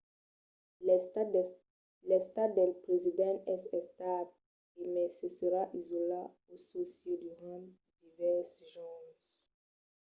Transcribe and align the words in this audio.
l'estat 2.15 2.47
del 2.59 2.71
president 2.85 3.37
es 3.55 3.63
estable 3.81 4.31
e 4.79 4.81
mai 4.93 5.09
se 5.17 5.27
serà 5.37 5.63
isolat 5.81 6.31
en 6.51 6.57
çò 6.67 6.81
sieu 6.93 7.15
durant 7.23 7.65
divèrses 8.03 8.67
jorns 8.73 9.35